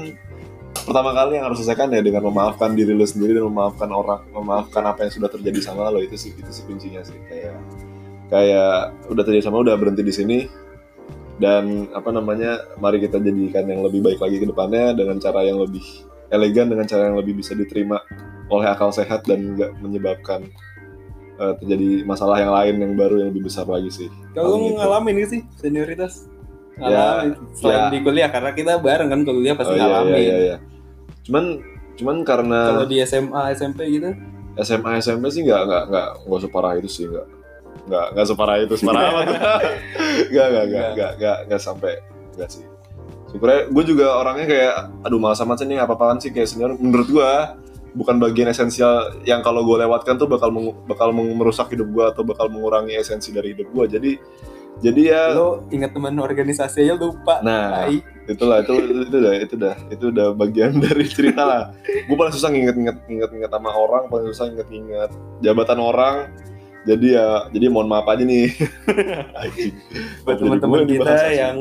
Pertama 0.83 1.15
kali 1.15 1.39
yang 1.39 1.47
harus 1.47 1.63
diselesaikan 1.63 1.95
ya 1.95 2.03
dengan 2.03 2.27
memaafkan 2.27 2.75
diri 2.75 2.91
lo 2.91 3.07
sendiri 3.07 3.39
dan 3.39 3.47
memaafkan 3.47 3.87
orang 3.95 4.27
memaafkan 4.35 4.83
apa 4.91 5.07
yang 5.07 5.13
sudah 5.15 5.31
terjadi 5.31 5.63
sama 5.63 5.87
lo. 5.95 6.03
Itu 6.03 6.19
sih 6.19 6.35
itu 6.35 6.51
sih 6.51 6.67
kuncinya 6.67 7.07
sih. 7.07 7.15
Kayak 7.31 7.55
kayak 8.27 8.75
udah 9.07 9.23
terjadi 9.23 9.47
sama 9.47 9.63
lo, 9.63 9.71
udah 9.71 9.79
berhenti 9.79 10.03
di 10.03 10.11
sini. 10.11 10.39
Dan 11.39 11.91
apa 11.95 12.11
namanya 12.11 12.59
mari 12.83 12.99
kita 12.99 13.23
jadikan 13.23 13.71
yang 13.71 13.87
lebih 13.87 14.03
baik 14.03 14.19
lagi 14.19 14.43
ke 14.43 14.47
depannya 14.51 14.99
dengan 14.99 15.23
cara 15.23 15.47
yang 15.47 15.63
lebih 15.63 15.83
elegan 16.33 16.67
dengan 16.67 16.85
cara 16.85 17.07
yang 17.07 17.17
lebih 17.17 17.37
bisa 17.37 17.53
diterima 17.53 18.01
oleh 18.49 18.67
akal 18.67 18.89
sehat 18.89 19.23
dan 19.23 19.53
nggak 19.53 19.77
menyebabkan 19.79 20.49
eh, 21.35 21.53
terjadi 21.59 22.03
masalah 22.03 22.37
yang 22.37 22.51
lain 22.51 22.75
yang 22.79 22.93
baru 22.95 23.15
yang 23.19 23.29
lebih 23.31 23.47
besar 23.47 23.65
lagi 23.65 23.89
sih 23.89 24.09
kalau 24.33 24.49
Paling 24.51 24.59
lu 24.59 24.69
itu. 24.69 24.79
ngalamin 24.79 25.15
gak 25.15 25.31
sih 25.31 25.41
senioritas 25.57 26.12
ngalamin 26.75 27.31
selain 27.53 27.79
ya. 27.79 27.89
di 27.89 27.99
kuliah 28.01 28.29
karena 28.29 28.51
kita 28.51 28.73
bareng 28.77 29.09
kan 29.09 29.21
kuliah 29.23 29.53
pasti 29.53 29.73
Oh, 29.73 29.77
iya, 29.77 29.85
ngalamin 29.85 30.12
iya, 30.15 30.21
iya, 30.21 30.37
iya. 30.43 30.57
Cuman 31.23 31.45
cuman 31.93 32.17
karena 32.25 32.61
kalau 32.73 32.87
di 32.87 32.97
SMA 33.03 33.43
SMP 33.53 33.81
gitu 33.91 34.11
SMA 34.59 34.91
SMP 34.99 35.29
sih 35.29 35.45
nggak 35.45 35.62
nggak 35.62 35.83
nggak 35.89 36.09
nggak 36.25 36.41
separah 36.41 36.73
itu 36.75 36.89
sih 36.89 37.05
nggak 37.07 37.27
nggak 37.83 38.07
nggak 38.12 38.27
separah 38.27 38.57
itu 38.59 38.75
separah 38.75 39.01
nggak 40.33 40.47
nggak 40.47 40.65
Nggak. 40.67 40.91
nggak 40.93 41.11
nggak 41.15 41.37
nggak 41.47 41.61
sampai 41.61 41.93
nggak 42.35 42.49
sih 42.49 42.65
sebenarnya 43.33 43.62
gue 43.73 43.85
juga 43.89 44.07
orangnya 44.21 44.47
kayak 44.47 44.75
aduh 45.03 45.19
malas 45.19 45.41
amat 45.43 45.65
sih 45.65 45.67
nih 45.69 45.79
apa 45.81 45.97
apaan 45.97 46.21
sih. 46.21 46.31
Kayak 46.31 46.49
senior 46.53 46.73
menurut 46.77 47.09
gue 47.09 47.31
bukan 47.93 48.17
bagian 48.17 48.49
esensial 48.49 49.21
yang 49.29 49.45
kalau 49.45 49.65
gue 49.65 49.85
lewatkan 49.85 50.17
tuh 50.17 50.25
bakal 50.25 50.49
meng- 50.49 50.77
bakal 50.89 51.12
merusak 51.12 51.69
hidup 51.73 51.89
gue 51.93 52.05
atau 52.09 52.23
bakal 52.25 52.49
mengurangi 52.49 52.97
esensi 52.97 53.33
dari 53.33 53.53
hidup 53.53 53.69
gue 53.69 53.85
jadi 54.01 54.12
jadi 54.81 55.03
ya 55.15 55.23
lo 55.37 55.69
ingat 55.69 55.93
teman 55.93 56.17
organisasi 56.17 56.89
aja 56.89 56.97
lupa. 56.97 57.45
Nah 57.45 57.87
Tai. 57.87 58.01
itulah 58.27 58.65
itu 58.65 58.73
itu 59.05 59.17
udah 59.21 59.35
itu 59.37 59.55
udah 59.61 59.75
itu 59.93 60.05
udah 60.09 60.27
bagian 60.33 60.73
dari 60.85 61.05
cerita 61.05 61.43
lah. 61.45 61.62
Gue 62.09 62.17
paling 62.17 62.33
susah 62.33 62.49
nginget-nginget 62.51 62.99
nginget-nginget 63.07 63.51
sama 63.53 63.71
orang 63.71 64.09
paling 64.09 64.27
susah 64.33 64.49
nginget-nginget 64.51 65.11
jabatan 65.45 65.79
orang. 65.79 66.17
Jadi 66.83 67.15
ya 67.15 67.47
jadi 67.55 67.71
mohon 67.71 67.87
maaf 67.87 68.09
aja 68.11 68.27
nih. 68.27 68.51
Buat 70.27 70.37
teman-teman 70.41 70.83
kita 70.89 71.15
yang 71.31 71.57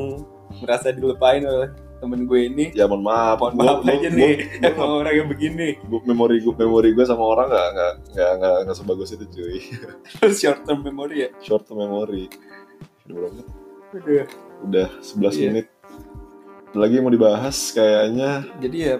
merasa 0.62 0.88
dilupain 0.90 1.42
oleh 1.42 1.70
temen 1.98 2.26
gue 2.26 2.40
ini. 2.44 2.66
Ya 2.72 2.86
mohon 2.86 3.02
maaf. 3.02 3.38
Mohon 3.40 3.54
Gua- 3.54 3.66
maaf 3.68 3.80
gua- 3.80 3.92
aja 3.92 4.02
gua- 4.04 4.18
nih 4.18 4.34
gua- 4.34 4.66
emang 4.70 4.90
orang 4.96 5.14
yang 5.14 5.28
begini. 5.28 5.68
gua- 5.84 6.04
memori 6.04 6.36
gue 6.40 6.54
memori 6.56 6.90
gue 6.92 7.06
sama 7.06 7.24
orang 7.24 7.48
nggak 7.48 7.68
nggak 7.72 7.92
nggak 8.12 8.32
nggak 8.36 8.56
nggak 8.64 8.76
sebagus 8.76 9.10
itu 9.12 9.26
cuy. 9.28 9.58
Short 10.32 10.62
term 10.64 10.80
memory 10.82 11.18
ya? 11.20 11.30
Short 11.40 11.64
term 11.64 11.78
memory. 11.80 12.26
Udah 13.04 13.14
berapa? 13.16 13.42
Udah. 13.92 14.26
udah 14.62 14.88
11 15.00 15.36
Iya. 15.36 15.48
menit. 15.52 15.68
Lagi 16.72 16.96
mau 16.98 17.10
dibahas 17.10 17.58
kayaknya. 17.72 18.48
Jadi 18.58 18.78
ya 18.80 18.96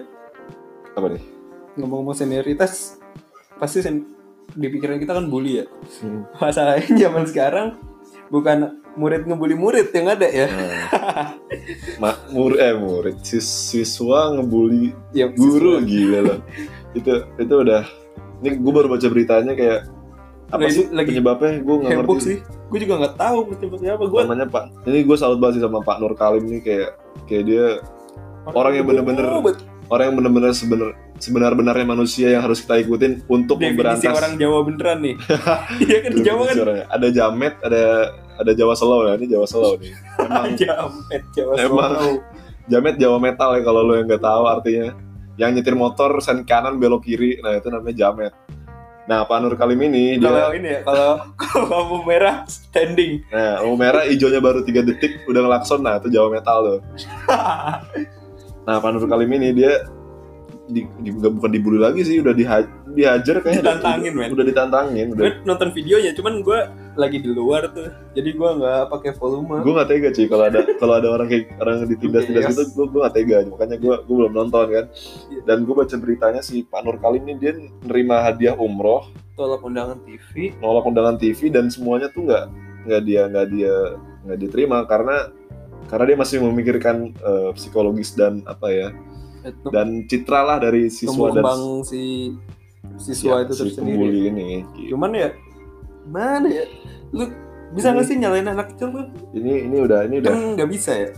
apa 0.92 1.08
nih? 1.08 1.24
ngomong-ngomong 1.72 2.12
senioritas 2.12 3.00
pasti 3.56 3.80
sen 3.80 4.04
di 4.52 4.68
pikiran 4.68 5.00
kita 5.00 5.16
kan 5.16 5.24
bully 5.24 5.58
ya. 5.58 5.66
Hmm. 5.98 6.28
masalahnya 6.36 6.84
zaman 7.00 7.24
sekarang 7.24 7.80
bukan 8.28 8.76
murid 8.92 9.24
ngebully 9.24 9.56
murid 9.56 9.88
yang 9.88 10.04
ada 10.06 10.28
ya. 10.28 10.46
Nah. 10.46 11.28
Ma- 11.96 12.20
mur 12.28 12.56
eh 12.56 12.72
murid. 12.72 13.16
Sis- 13.20 13.44
siswa 13.70 14.32
ngebully 14.32 14.92
ya 15.10 15.26
guru 15.28 15.78
siswa. 15.78 15.86
gila 15.86 16.18
loh. 16.22 16.38
Itu 16.92 17.12
itu 17.36 17.54
udah 17.54 17.82
ini 18.40 18.48
gue 18.56 18.72
baru 18.72 18.88
baca 18.88 19.06
beritanya 19.06 19.52
kayak 19.52 19.80
apa 20.48 20.62
ini 20.62 20.72
sih 20.72 20.84
lagi 20.90 21.08
penyebabnya? 21.10 21.50
Gue 21.60 21.74
nggak 21.78 21.90
ngerti. 21.96 22.20
sih. 22.20 22.38
Gue 22.68 22.78
juga 22.80 22.94
nggak 22.98 23.14
tahu 23.16 23.38
penyebabnya 23.48 23.90
apa. 23.94 24.04
Gue 24.04 24.20
namanya 24.22 24.46
pak 24.46 24.64
ini 24.84 24.98
gue 25.02 25.16
salut 25.16 25.38
banget 25.38 25.58
sih 25.58 25.62
sama 25.62 25.80
Pak 25.80 25.96
Nur 25.98 26.12
Kalim 26.12 26.44
nih 26.46 26.60
kayak 26.60 26.90
kayak 27.24 27.44
dia 27.44 27.66
orang 28.48 28.72
yang 28.74 28.86
bener-bener- 28.86 29.28
orang 29.86 30.04
yang 30.08 30.16
benar-benar 30.16 30.52
sebenar 30.52 30.90
sebenar-benarnya 31.16 31.84
manusia 31.84 32.26
yang 32.28 32.42
harus 32.42 32.58
kita 32.58 32.80
ikutin 32.80 33.22
untuk 33.26 33.60
definisi 33.60 33.78
memberantas 34.02 34.10
orang 34.10 34.34
Jawa 34.34 34.58
beneran 34.64 34.98
nih. 35.00 35.14
Iya 35.84 35.96
kan 36.00 36.10
Jawa 36.18 36.42
kan? 36.42 36.54
orangnya. 36.58 36.86
ada 36.88 37.08
jamet 37.08 37.54
ada 37.60 37.82
ada 38.34 38.52
Jawa 38.52 38.74
Slow 38.74 39.00
ya 39.06 39.12
ini 39.14 39.26
Jawa 39.28 39.46
Slow 39.46 39.78
nih 39.78 39.92
emang 40.22 40.54
jamet 40.60 41.22
Jawa 41.34 41.52
Emang. 41.58 41.92
Jamet 42.70 42.96
Jawa 42.96 43.18
metal 43.18 43.50
ya 43.58 43.62
kalau 43.62 43.82
lo 43.82 43.92
yang 43.98 44.06
nggak 44.06 44.22
tahu 44.22 44.44
artinya. 44.46 44.94
Yang 45.40 45.50
nyetir 45.58 45.74
motor 45.74 46.20
sen 46.20 46.44
kanan 46.44 46.76
belok 46.76 47.02
kiri. 47.02 47.40
Nah 47.40 47.56
itu 47.56 47.68
namanya 47.68 47.96
jamet. 47.96 48.32
Nah 49.02 49.26
Pak 49.26 49.38
Nur 49.42 49.58
Kalim 49.58 49.82
ini 49.82 50.14
kalau 50.22 50.38
dia 50.38 50.54
ini 50.54 50.68
ya 50.78 50.80
kalau 50.86 51.08
lampu 51.74 51.96
merah 52.06 52.46
standing. 52.46 53.18
Nah 53.34 53.58
lampu 53.58 53.74
merah 53.74 54.06
hijaunya 54.06 54.38
baru 54.38 54.62
tiga 54.62 54.86
detik 54.86 55.26
udah 55.26 55.42
ngelakson. 55.42 55.82
Nah 55.82 55.98
itu 55.98 56.08
Jawa 56.08 56.28
metal 56.30 56.58
tuh. 56.62 56.78
Nah 58.62 58.78
Pak 58.78 58.90
Nur 58.94 59.04
Kalim 59.10 59.30
ini 59.34 59.50
dia 59.50 59.82
di, 60.70 60.86
di- 61.02 61.10
bukan 61.10 61.50
dibully 61.50 61.82
lagi 61.82 62.06
sih 62.06 62.22
udah 62.22 62.30
diha- 62.30 62.70
dihajar 62.94 63.42
kayaknya. 63.42 63.62
Ditantangin, 63.66 64.12
udah, 64.14 64.22
men. 64.22 64.30
udah 64.30 64.44
ditantangin 64.46 65.06
udah. 65.18 65.24
Gue 65.26 65.32
nonton 65.42 65.68
videonya 65.74 66.14
cuman 66.14 66.34
gue 66.40 66.58
lagi 66.94 67.18
di 67.20 67.30
luar 67.32 67.72
tuh. 67.72 67.88
Jadi 68.12 68.30
gue 68.36 68.50
nggak 68.58 68.92
pakai 68.92 69.10
volume. 69.16 69.64
Gue 69.64 69.72
gak 69.76 69.88
tega 69.88 70.10
sih 70.12 70.26
kalau 70.28 70.44
ada 70.48 70.60
kalau 70.80 70.94
ada 71.00 71.08
orang 71.08 71.28
kayak 71.28 71.52
orang 71.60 71.84
yang 71.84 71.88
ditindas-tindas 71.96 72.44
Yes. 72.44 72.50
gitu 72.52 72.62
gue 72.76 72.86
gue 72.92 73.00
gak 73.04 73.14
tega. 73.16 73.36
Makanya 73.48 73.76
gue 73.80 73.94
gue 74.04 74.16
belum 74.16 74.32
nonton 74.32 74.66
kan? 74.68 74.86
Iya. 75.32 75.40
dan 75.48 75.58
gue 75.64 75.74
baca 75.74 75.96
beritanya 75.98 76.40
si 76.44 76.62
Pak 76.62 76.80
Nur 76.84 76.96
Kalim 77.00 77.24
ini 77.26 77.34
dia 77.40 77.52
nerima 77.84 78.20
hadiah 78.20 78.54
umroh. 78.56 79.08
Tolak 79.32 79.64
undangan 79.64 79.98
TV 80.04 80.52
nolak 80.60 80.84
undangan 80.84 81.16
TV 81.16 81.48
dan 81.48 81.72
semuanya 81.72 82.12
tuh 82.12 82.28
nggak 82.28 82.44
nggak 82.84 83.02
dia 83.06 83.22
nggak 83.30 83.46
dia 83.48 83.74
nggak 84.28 84.38
diterima 84.38 84.84
karena 84.84 85.32
karena 85.88 86.04
dia 86.12 86.18
masih 86.20 86.36
memikirkan 86.44 87.16
eh, 87.16 87.50
psikologis 87.56 88.14
dan 88.14 88.44
apa 88.44 88.68
ya 88.70 88.88
itu 89.42 89.68
dan 89.74 90.06
citra 90.06 90.40
lah 90.46 90.58
dari 90.62 90.86
siswa 90.86 91.34
dan 91.34 91.44
si 91.82 92.34
siswa 92.98 93.42
ya, 93.42 93.46
itu 93.46 93.52
tersendiri. 93.58 94.30
ini 94.30 94.48
gitu. 94.78 94.94
cuman 94.94 95.10
ya 95.14 95.28
mana 96.04 96.48
ya? 96.48 96.64
Lu 97.10 97.28
bisa 97.72 97.90
nggak 97.90 98.04
sih 98.04 98.16
nyalain 98.16 98.44
anak 98.44 98.74
kecil 98.74 98.92
tuh 98.92 99.06
ini 99.32 99.64
ini 99.64 99.76
udah 99.80 100.04
ini 100.04 100.20
udah. 100.20 100.30
Kan 100.30 100.56
nggak 100.56 100.70
bisa 100.70 100.92
ya? 100.92 101.10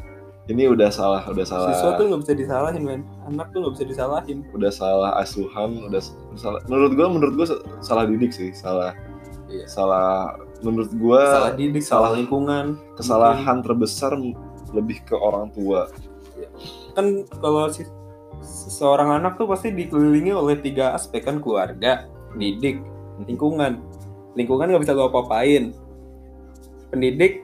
Ini 0.44 0.68
udah 0.68 0.92
salah 0.92 1.24
udah 1.24 1.42
salah. 1.42 1.72
Siswa 1.72 1.96
tuh 1.96 2.04
nggak 2.04 2.20
bisa 2.20 2.32
disalahin 2.36 2.82
men. 2.84 3.02
Anak 3.24 3.48
tuh 3.50 3.64
nggak 3.64 3.74
bisa 3.80 3.84
disalahin. 3.88 4.38
Udah 4.52 4.68
salah 4.68 5.16
asuhan 5.18 5.88
udah 5.88 6.02
salah 6.36 6.60
menurut 6.68 6.92
gua 6.92 7.06
menurut 7.08 7.34
gua 7.34 7.46
sa- 7.48 7.62
salah 7.80 8.04
didik 8.04 8.30
sih 8.30 8.52
salah. 8.52 8.92
Iya. 9.44 9.70
salah 9.70 10.34
menurut 10.60 10.90
gua 10.96 11.20
salah 11.22 11.52
didik 11.54 11.84
salah, 11.84 12.10
salah- 12.10 12.16
lingkungan 12.18 12.64
kesalahan 12.96 13.56
terbesar 13.60 14.12
m- 14.16 14.34
lebih 14.72 15.04
ke 15.04 15.14
orang 15.14 15.52
tua. 15.52 15.86
Kan 16.92 17.22
kalau 17.38 17.70
si 17.70 17.86
seorang 18.44 19.22
anak 19.22 19.38
tuh 19.38 19.46
pasti 19.46 19.70
dikelilingi 19.70 20.34
oleh 20.34 20.58
tiga 20.58 20.92
aspek 20.92 21.24
kan? 21.24 21.38
Keluarga 21.38 22.04
didik 22.34 22.82
lingkungan 23.24 23.78
lingkungan 24.34 24.70
nggak 24.70 24.82
bisa 24.82 24.94
lo 24.94 25.10
apa-apain. 25.10 25.74
Pendidik 26.90 27.42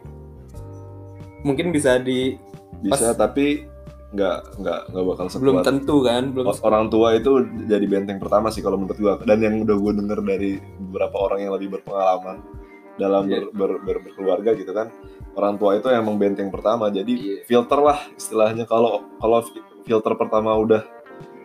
mungkin 1.42 1.72
bisa 1.72 1.96
di 1.96 2.36
bisa 2.84 3.16
tapi 3.16 3.64
nggak 4.10 4.58
nggak 4.58 4.80
nggak 4.90 5.04
bakal 5.06 5.26
belum 5.38 5.54
sekuat 5.62 5.66
tentu 5.70 5.96
kan 6.02 6.22
belum 6.34 6.50
orang 6.66 6.90
tua 6.90 7.14
itu 7.14 7.46
jadi 7.70 7.86
benteng 7.86 8.18
pertama 8.18 8.50
sih 8.50 8.58
kalau 8.58 8.74
menurut 8.78 8.98
gua. 8.98 9.14
Dan 9.22 9.38
yang 9.42 9.62
udah 9.62 9.76
gue 9.78 9.92
denger 10.02 10.18
dari 10.26 10.50
beberapa 10.90 11.16
orang 11.30 11.46
yang 11.46 11.52
lebih 11.54 11.78
berpengalaman 11.78 12.42
dalam 12.98 13.30
Iya. 13.30 13.46
ber- 13.48 13.54
ber- 13.54 13.80
ber- 13.86 14.02
berkeluarga 14.02 14.50
gitu 14.58 14.74
kan 14.74 14.90
orang 15.38 15.54
tua 15.62 15.78
itu 15.78 15.86
emang 15.88 16.18
benteng 16.18 16.50
pertama. 16.50 16.90
Jadi 16.90 17.14
Iya. 17.14 17.36
filter 17.46 17.78
lah 17.78 17.98
istilahnya. 18.18 18.66
Kalau 18.66 19.06
kalau 19.22 19.46
fi- 19.46 19.62
filter 19.86 20.12
pertama 20.18 20.58
udah 20.58 20.82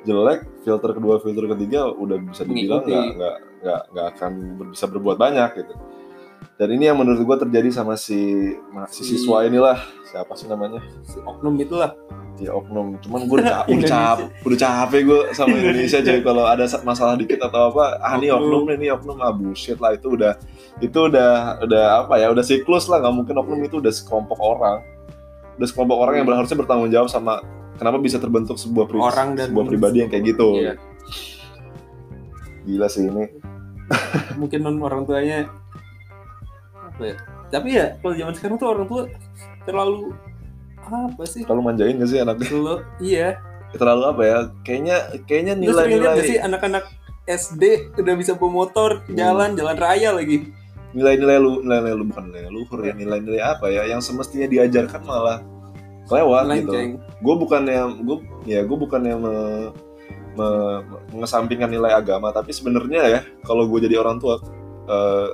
jelek 0.06 0.40
filter 0.62 0.92
kedua 0.92 1.18
filter 1.18 1.50
ketiga 1.50 1.90
udah 1.90 2.18
bisa 2.22 2.42
dibilang 2.42 2.82
nggak 2.82 3.06
nggak 3.16 3.36
nggak 3.60 3.82
nggak 3.90 4.06
akan 4.14 4.32
bisa 4.70 4.86
berbuat 4.86 5.18
banyak 5.18 5.50
gitu. 5.58 5.74
Dan 6.56 6.72
ini 6.72 6.88
yang 6.88 6.96
menurut 6.96 7.20
gua 7.22 7.36
terjadi 7.36 7.68
sama 7.70 7.94
si 7.96 8.16
si 8.88 9.02
Si- 9.02 9.18
siswa 9.18 9.44
inilah. 9.44 9.76
Siapa 10.06 10.32
sih 10.34 10.46
namanya? 10.46 10.80
Si 11.04 11.20
oknum 11.20 11.58
itulah. 11.58 11.92
Ya 12.36 12.52
oknum. 12.52 12.96
Cuman 13.00 13.26
gue 13.26 13.40
udah, 13.40 13.48
ca- 13.50 13.64
udah, 13.64 13.74
Indonesia. 13.74 14.00
cap- 14.16 14.28
udah 14.44 14.58
capek 14.58 15.02
gue 15.04 15.20
sama 15.32 15.52
Indonesia 15.54 16.00
jadi 16.00 16.20
kalau 16.22 16.44
ada 16.44 16.64
sa- 16.64 16.80
masalah 16.82 17.16
dikit 17.16 17.40
atau 17.40 17.72
apa 17.72 17.96
ah 17.98 18.16
ini 18.16 18.28
Oknum. 18.30 18.64
oknum 18.64 18.76
ini 18.76 18.88
oknum. 18.90 19.18
Ah 19.20 19.32
bullshit 19.32 19.76
lah 19.78 19.92
itu 19.92 20.08
udah 20.10 20.36
itu 20.78 20.96
udah 21.02 21.32
udah 21.62 21.84
apa 22.02 22.14
ya 22.18 22.28
udah 22.30 22.44
siklus 22.44 22.88
lah. 22.88 23.00
Nggak 23.00 23.16
mungkin 23.16 23.36
oknum 23.36 23.60
itu 23.62 23.76
udah 23.80 23.92
sekelompok 23.92 24.40
orang. 24.40 24.80
Udah 25.56 25.68
sekelompok 25.68 25.98
orang 25.98 26.16
yang 26.20 26.28
harusnya 26.30 26.58
bertanggung 26.58 26.88
jawab 26.90 27.08
sama 27.08 27.40
kenapa 27.76 27.98
bisa 28.00 28.18
terbentuk 28.18 28.56
sebuah 28.58 28.86
pri- 28.88 29.02
Orang 29.02 29.36
dan- 29.36 29.52
sebuah 29.52 29.66
pribadi 29.68 30.04
yang 30.04 30.10
kayak 30.12 30.36
gitu? 30.36 30.50
Iya. 30.60 30.74
gila 32.66 32.90
sih 32.90 33.06
ini. 33.06 33.30
Mungkin 34.42 34.60
non 34.66 34.82
orang 34.82 35.06
tuanya 35.06 35.46
apa 36.74 37.04
ya? 37.14 37.16
Tapi 37.54 37.70
ya 37.78 37.94
kalau 38.02 38.14
zaman 38.18 38.34
sekarang 38.34 38.58
tuh 38.58 38.70
orang 38.74 38.86
tua 38.90 39.02
terlalu 39.70 40.18
apa 40.82 41.24
sih? 41.30 41.46
Terlalu 41.46 41.62
manjain 41.62 42.02
gak 42.02 42.10
sih 42.10 42.20
anaknya? 42.22 42.48
Terlalu 42.50 42.76
iya. 43.06 43.30
Terlalu 43.78 44.04
apa 44.10 44.22
ya? 44.26 44.38
Kayaknya 44.66 44.98
kayaknya 45.30 45.54
lihat 45.54 45.62
gak 45.62 45.86
nilai-nilai 45.86 46.22
sih 46.26 46.38
anak-anak 46.42 46.84
SD 47.26 47.94
udah 47.98 48.14
bisa 48.18 48.38
bawa 48.38 48.66
motor 48.66 49.02
jalan 49.14 49.54
jalan 49.54 49.78
raya 49.78 50.10
lagi? 50.14 50.50
Nilai-nilai 50.98 51.38
lu 51.38 51.62
nilai-nilai 51.62 51.96
lu 51.98 52.06
bukan 52.10 52.24
nilai 52.34 52.50
luhur 52.50 52.80
ya 52.82 52.94
nilai-nilai 52.98 53.42
apa 53.46 53.70
ya? 53.70 53.86
Yang 53.86 54.10
semestinya 54.10 54.50
diajarkan 54.50 55.02
malah 55.06 55.46
kelewat 56.06 56.44
gitu. 56.46 56.50
melenceng 56.50 56.90
gue 57.02 57.36
bukannya 57.36 57.82
gue 58.06 58.18
ya 58.46 58.62
gue 58.62 58.78
bukannya 58.78 59.16
me, 59.18 59.36
me- 60.38 60.82
mengesampingkan 61.14 61.70
nilai 61.70 61.98
agama 61.98 62.30
tapi 62.30 62.54
sebenarnya 62.54 63.02
ya 63.10 63.22
kalau 63.42 63.66
gue 63.66 63.80
jadi 63.90 64.00
orang 64.02 64.22
tua 64.22 64.38
eh, 64.90 65.30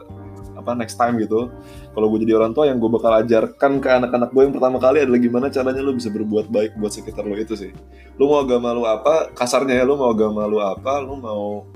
apa 0.62 0.78
next 0.78 0.96
time 0.96 1.18
gitu 1.18 1.50
kalau 1.92 2.08
gue 2.14 2.24
jadi 2.24 2.40
orang 2.40 2.56
tua 2.56 2.70
yang 2.72 2.80
gue 2.80 2.88
bakal 2.88 3.12
ajarkan 3.20 3.84
ke 3.84 3.90
anak-anak 3.92 4.30
gue 4.32 4.42
yang 4.48 4.54
pertama 4.56 4.78
kali 4.80 5.04
adalah 5.04 5.20
gimana 5.20 5.46
caranya 5.52 5.82
lu 5.84 5.92
bisa 5.98 6.08
berbuat 6.08 6.48
baik 6.48 6.80
buat 6.80 6.94
sekitar 6.96 7.28
lu 7.28 7.36
itu 7.36 7.58
sih. 7.60 7.76
Lu 8.16 8.32
mau 8.32 8.40
agama 8.40 8.72
lu 8.72 8.88
apa 8.88 9.34
kasarnya 9.36 9.82
ya 9.82 9.84
lu 9.84 10.00
mau 10.00 10.14
agama 10.14 10.48
lu 10.48 10.64
apa 10.64 11.04
lu 11.04 11.20
mau 11.20 11.68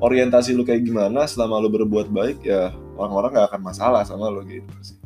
orientasi 0.00 0.56
lu 0.56 0.64
kayak 0.64 0.88
gimana 0.88 1.28
selama 1.28 1.60
lu 1.60 1.68
berbuat 1.68 2.08
baik 2.08 2.40
ya 2.46 2.72
orang-orang 2.96 3.38
gak 3.38 3.46
akan 3.52 3.62
masalah 3.62 4.02
sama 4.08 4.32
lu 4.32 4.40
gitu 4.48 4.72
sih 4.80 5.01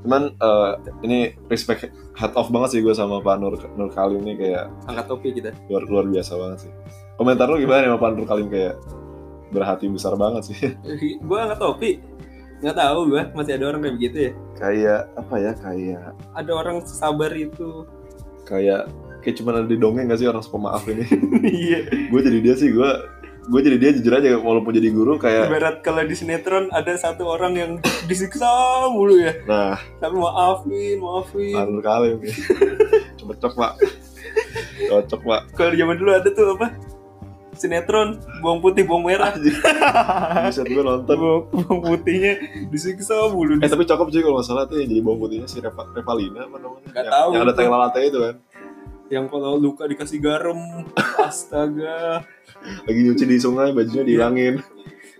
cuman 0.00 0.22
eh, 0.32 0.70
ini 1.02 1.18
respect 1.46 1.90
hat 2.14 2.30
off 2.34 2.46
banget 2.46 2.78
sih 2.78 2.80
gue 2.80 2.92
sama 2.92 3.18
Pak 3.18 3.36
Nur 3.36 3.58
Nur 3.74 3.90
Kalim 3.90 4.22
nih 4.22 4.36
kayak 4.36 4.64
angkat 4.86 5.06
topi 5.06 5.28
kita. 5.32 5.50
luar 5.66 5.82
luar 5.84 6.04
biasa 6.06 6.32
banget 6.32 6.58
sih. 6.62 6.72
Komentar 7.16 7.48
lu 7.48 7.58
gimana 7.58 7.82
nih 7.82 7.90
sama 7.90 7.98
Pak 7.98 8.10
Nur 8.14 8.24
Kalim? 8.24 8.46
Kayak 8.46 8.74
berhati 9.48 9.86
besar 9.88 10.14
banget 10.14 10.42
sih. 10.46 10.58
Gue 11.26 11.38
angkat 11.38 11.58
topi. 11.58 11.90
Nggak 12.56 12.76
tahu 12.78 12.98
gue 13.10 13.22
masih 13.34 13.52
ada 13.52 13.64
orang 13.66 13.80
kayak 13.82 13.94
begitu 13.94 14.16
ya? 14.16 14.32
Kayak 14.56 15.00
apa 15.12 15.34
ya 15.36 15.52
kayak 15.54 16.02
ada 16.32 16.52
orang 16.54 16.76
sabar 16.82 17.32
itu. 17.32 17.84
Kayak 18.44 18.86
kayak 19.26 19.42
cuma 19.42 19.50
ada 19.58 19.66
di 19.66 19.74
dongeng 19.74 20.06
gak 20.06 20.22
sih 20.22 20.30
orang 20.30 20.46
pemaaf 20.46 20.86
ini? 20.86 21.02
Iya. 21.66 21.80
Gue 22.14 22.20
jadi 22.22 22.38
dia 22.38 22.54
sih 22.54 22.70
gue 22.70 22.90
gue 23.46 23.60
jadi 23.62 23.78
dia 23.78 23.90
jujur 23.94 24.10
aja 24.10 24.34
walaupun 24.42 24.74
jadi 24.74 24.90
guru 24.90 25.22
kayak 25.22 25.46
ibarat 25.46 25.78
kalau 25.78 26.02
di 26.02 26.18
sinetron 26.18 26.66
ada 26.74 26.98
satu 26.98 27.30
orang 27.30 27.54
yang 27.54 27.72
disiksa 28.10 28.46
mulu 28.90 29.18
ya. 29.18 29.34
Nah. 29.46 29.78
Tapi 29.98 30.14
maafin 30.14 30.98
maafin. 30.98 31.54
Nur 31.54 31.82
Kalim 31.82 32.22
nih 32.22 32.34
cocok 33.26 33.52
pak. 33.58 33.72
Cocok 34.90 35.20
pak. 35.26 35.40
Kalau 35.58 35.70
di 35.74 35.78
zaman 35.78 35.96
dulu 35.98 36.10
ada 36.14 36.28
tuh 36.30 36.54
apa? 36.58 36.68
Sinetron 37.56 38.20
bawang 38.44 38.60
putih 38.60 38.84
bawang 38.84 39.08
merah. 39.08 39.32
Buset 39.32 40.68
gue 40.68 40.82
nonton. 40.84 41.16
Bawang, 41.16 41.80
putihnya 41.80 42.36
disiksa 42.68 43.32
mulu. 43.32 43.56
Eh 43.64 43.68
tapi 43.70 43.88
cakep 43.88 44.06
sih 44.12 44.20
kalau 44.20 44.38
nggak 44.38 44.46
salah 44.46 44.64
tuh 44.68 44.76
yang 44.82 44.92
jadi 44.92 45.00
bawang 45.00 45.20
putihnya 45.24 45.48
si 45.48 45.58
Reva, 45.64 45.88
Revalina 45.96 46.44
apa 46.44 46.56
namanya? 46.60 46.88
Nggak 46.92 47.04
yang, 47.08 47.14
tahu 47.16 47.28
yang 47.32 47.42
ada 47.42 47.54
teh 47.56 47.66
latte 47.66 48.00
itu 48.04 48.18
kan. 48.20 48.34
Yang 49.08 49.30
kalau 49.30 49.54
luka 49.54 49.86
dikasih 49.86 50.18
garam 50.18 50.58
astaga 51.20 52.26
Lagi 52.88 53.00
nyuci 53.04 53.24
di 53.28 53.38
sungai 53.38 53.70
bajunya 53.70 54.02
dihilangin. 54.02 54.54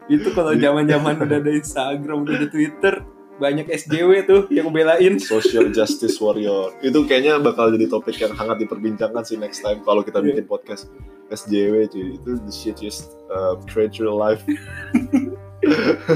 itu 0.06 0.30
kalau 0.34 0.54
zaman 0.54 0.86
zaman 0.86 1.18
udah 1.18 1.38
ada 1.42 1.50
Instagram 1.50 2.26
udah 2.26 2.34
ada 2.38 2.48
Twitter 2.50 2.94
banyak 3.36 3.68
SJW 3.68 4.10
tuh 4.24 4.40
yang 4.48 4.72
belain 4.72 5.20
Social 5.20 5.68
justice 5.68 6.16
warrior. 6.24 6.72
Itu 6.80 7.04
kayaknya 7.04 7.36
bakal 7.36 7.68
jadi 7.68 7.84
topik 7.84 8.16
yang 8.16 8.32
hangat 8.32 8.64
diperbincangkan 8.64 9.28
sih 9.28 9.36
next 9.36 9.60
time 9.60 9.84
kalau 9.84 10.00
kita 10.00 10.24
Iya. 10.24 10.40
bikin 10.40 10.48
podcast 10.48 10.88
SJW 11.28 11.84
cuy. 11.92 12.16
Itu 12.16 12.40
the 12.40 12.48
shit 12.48 12.80
just 12.80 13.12
uh, 13.28 13.60
real 13.76 14.16
life. 14.16 14.40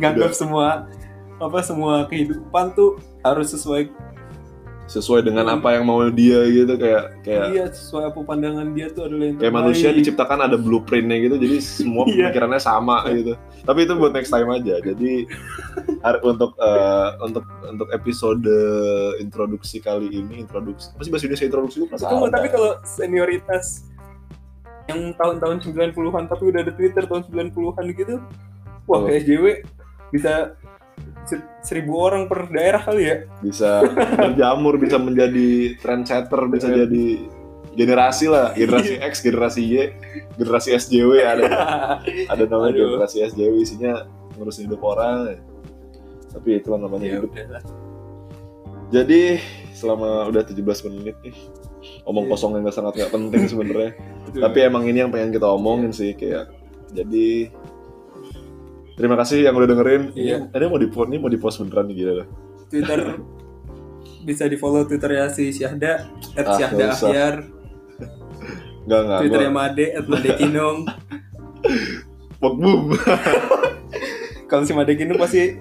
Nganggap 0.00 0.32
semua 0.36 0.86
apa 1.42 1.58
semua 1.66 2.06
kehidupan 2.06 2.78
tuh 2.78 2.94
harus 3.26 3.50
sesuai 3.50 3.90
Sesuai 4.84 5.24
dengan 5.24 5.48
apa 5.50 5.72
yang 5.72 5.84
mau 5.84 6.04
dia 6.06 6.44
gitu 6.44 6.76
kayak 6.76 7.18
kayak 7.20 7.44
dia 7.50 7.64
sesuai 7.66 8.12
apa 8.12 8.20
pandangan 8.20 8.68
dia 8.70 8.86
tuh 8.88 9.08
adalah 9.08 9.24
yang 9.24 9.36
kayak 9.36 9.48
terbaik. 9.48 9.64
manusia 9.64 9.88
diciptakan 9.90 10.38
ada 10.42 10.56
blueprintnya 10.56 11.16
gitu 11.20 11.36
jadi 11.36 11.56
semua 11.58 12.04
Iya. 12.06 12.28
pemikirannya 12.28 12.60
sama 12.60 13.00
gitu 13.08 13.32
tapi 13.62 13.78
itu 13.80 13.92
buat 13.94 14.12
next 14.12 14.28
time 14.28 14.44
aja 14.46 14.76
jadi 14.78 15.12
untuk 16.22 16.52
eh, 16.54 17.08
untuk 17.18 17.44
untuk 17.64 17.88
episode 17.90 18.44
introduksi 19.18 19.80
kali 19.80 20.12
ini 20.12 20.44
introduksi 20.44 20.92
apa 20.92 21.00
sih 21.00 21.10
bahasa 21.10 21.24
Indonesia 21.24 21.48
introduksi 21.48 21.76
gue 21.78 21.88
Tunggu, 21.88 22.28
tapi 22.28 22.46
kalau 22.48 22.70
senioritas 22.84 23.88
yang 24.84 25.16
tahun-tahun 25.16 25.64
90-an 25.64 26.24
tapi 26.28 26.42
udah 26.44 26.60
ada 26.60 26.72
Twitter 26.72 27.02
tahun 27.02 27.24
90-an 27.24 27.84
gitu 27.90 28.14
wah 28.84 29.00
Oh. 29.00 29.08
kayak 29.08 29.24
SJW 29.24 29.44
bisa 30.12 30.52
seribu 31.60 31.96
orang 31.98 32.26
per 32.26 32.46
daerah 32.48 32.80
kali 32.80 33.02
ya? 33.04 33.16
Bisa 33.40 33.84
berjamur 34.14 34.76
bisa 34.76 34.96
menjadi 34.96 35.74
trendsetter 35.78 36.40
bisa 36.48 36.68
Iya. 36.68 36.84
jadi 36.84 37.06
generasi 37.74 38.26
lah. 38.28 38.54
Generasi 38.54 38.92
X 39.02 39.12
generasi 39.20 39.60
Y 39.64 39.74
generasi 40.36 40.68
SJW 40.74 41.10
ada. 41.20 41.42
Ada 42.28 42.44
namanya 42.46 42.72
Aduh. 42.76 42.86
generasi 42.94 43.24
SJW 43.24 43.54
isinya 43.58 44.06
ngurusin 44.36 44.68
hidup 44.68 44.82
orang. 44.82 45.40
Tapi 46.30 46.58
itulah 46.58 46.78
namanya 46.78 47.06
ya 47.06 47.14
hidup. 47.18 47.30
Jadi 48.92 49.40
selama 49.74 50.30
udah 50.30 50.42
17 50.44 50.62
menit 50.86 51.16
nih 51.22 51.34
omong 52.06 52.24
Iya. 52.26 52.32
kosong 52.32 52.50
yang 52.54 52.62
nggak 52.64 52.76
sangat 52.76 52.92
nggak 52.96 53.12
penting 53.12 53.42
sebenarnya. 53.44 53.90
Tapi 54.30 54.58
emang 54.60 54.84
ini 54.84 54.98
yang 55.00 55.10
pengen 55.10 55.32
kita 55.32 55.46
omongin 55.46 55.90
sih 55.90 56.14
kayak 56.14 56.52
jadi 56.94 57.50
terima 58.94 59.14
kasih 59.14 59.42
yang 59.42 59.54
udah 59.54 59.66
dengerin. 59.66 60.02
Iya. 60.12 60.36
Ini, 60.44 60.52
ini 60.52 60.66
mau 60.66 60.78
di 60.78 60.88
ini 60.88 61.16
mau 61.18 61.28
di 61.28 61.36
post 61.36 61.58
beneran 61.58 61.86
nih 61.86 61.96
gila. 61.96 62.24
Twitter 62.66 63.00
bisa 64.22 64.44
di 64.44 64.56
follow 64.56 64.82
Twitternya 64.82 65.28
si 65.28 65.52
Syahda 65.52 66.08
at 66.32 66.44
Ah, 66.44 66.56
Syahda. 66.56 66.86
Ahyar 66.90 67.34
Enggak 68.84 69.00
enggak. 69.00 69.18
Twitternya 69.20 69.50
Made 69.50 69.86
at 69.92 70.06
Made 70.06 70.30
Kinong 70.36 70.78
Gua 72.40 72.50
boom. 72.52 72.92
kalau 74.48 74.62
si 74.62 74.72
Made 74.72 74.92
Kinong 74.92 75.16
pasti 75.18 75.60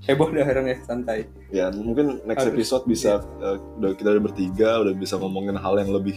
heboh 0.00 0.30
dah 0.30 0.40
orang 0.42 0.66
ya 0.66 0.76
santai 0.80 1.28
ya 1.50 1.68
mungkin 1.70 2.18
next 2.24 2.42
Harus. 2.42 2.54
episode 2.54 2.84
bisa 2.84 3.20
eh, 3.38 3.56
udah 3.76 3.92
kita 3.92 4.08
udah 4.10 4.24
bertiga 4.24 4.80
udah 4.80 4.94
bisa 4.94 5.14
ngomongin 5.14 5.52
hal 5.54 5.76
yang 5.76 5.92
lebih 5.92 6.16